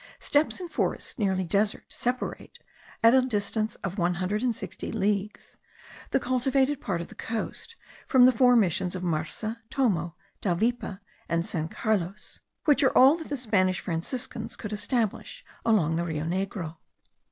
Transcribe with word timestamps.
Steppes 0.17 0.59
and 0.59 0.71
forests 0.71 1.19
nearly 1.19 1.45
desert 1.45 1.93
separate, 1.93 2.57
at 3.03 3.13
a 3.13 3.21
distance 3.21 3.75
of 3.83 3.99
one 3.99 4.15
hundred 4.15 4.41
and 4.41 4.55
sixty 4.55 4.91
leagues, 4.91 5.57
the 6.09 6.19
cultivated 6.19 6.81
part 6.81 7.01
of 7.01 7.09
the 7.09 7.13
coast 7.13 7.75
from 8.07 8.25
the 8.25 8.31
four 8.31 8.55
missions 8.55 8.95
of 8.95 9.03
Marsa, 9.03 9.61
Tomo, 9.69 10.15
Davipe, 10.41 10.99
and 11.29 11.45
San 11.45 11.67
Carlos, 11.67 12.39
which 12.65 12.81
are 12.81 12.97
all 12.97 13.15
that 13.15 13.29
the 13.29 13.37
Spanish 13.37 13.79
Franciscans 13.79 14.55
could 14.55 14.73
establish 14.73 15.45
along 15.65 15.97
the 15.97 16.03
Rio 16.05 16.23
Negro. 16.23 16.77